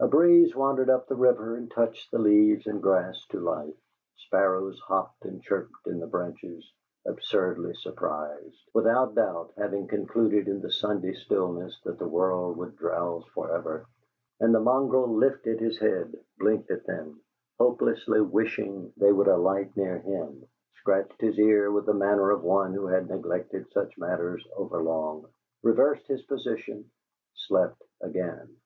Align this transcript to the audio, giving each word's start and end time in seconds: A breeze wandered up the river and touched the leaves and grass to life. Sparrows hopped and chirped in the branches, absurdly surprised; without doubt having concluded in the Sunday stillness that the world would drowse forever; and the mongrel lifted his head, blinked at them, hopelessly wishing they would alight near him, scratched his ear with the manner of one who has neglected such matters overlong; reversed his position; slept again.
A 0.00 0.08
breeze 0.08 0.56
wandered 0.56 0.90
up 0.90 1.06
the 1.06 1.14
river 1.14 1.54
and 1.54 1.70
touched 1.70 2.10
the 2.10 2.18
leaves 2.18 2.66
and 2.66 2.82
grass 2.82 3.24
to 3.28 3.38
life. 3.38 3.76
Sparrows 4.16 4.80
hopped 4.80 5.24
and 5.24 5.40
chirped 5.40 5.86
in 5.86 6.00
the 6.00 6.08
branches, 6.08 6.68
absurdly 7.06 7.74
surprised; 7.74 8.58
without 8.74 9.14
doubt 9.14 9.52
having 9.56 9.86
concluded 9.86 10.48
in 10.48 10.60
the 10.60 10.72
Sunday 10.72 11.12
stillness 11.12 11.80
that 11.84 12.00
the 12.00 12.08
world 12.08 12.56
would 12.56 12.74
drowse 12.74 13.24
forever; 13.28 13.86
and 14.40 14.52
the 14.52 14.58
mongrel 14.58 15.14
lifted 15.16 15.60
his 15.60 15.78
head, 15.78 16.18
blinked 16.38 16.72
at 16.72 16.84
them, 16.86 17.20
hopelessly 17.60 18.20
wishing 18.20 18.92
they 18.96 19.12
would 19.12 19.28
alight 19.28 19.76
near 19.76 19.98
him, 20.00 20.44
scratched 20.74 21.20
his 21.20 21.38
ear 21.38 21.70
with 21.70 21.86
the 21.86 21.94
manner 21.94 22.32
of 22.32 22.42
one 22.42 22.74
who 22.74 22.88
has 22.88 23.08
neglected 23.08 23.64
such 23.70 23.96
matters 23.96 24.44
overlong; 24.56 25.24
reversed 25.62 26.08
his 26.08 26.22
position; 26.22 26.90
slept 27.34 27.80
again. 28.02 28.56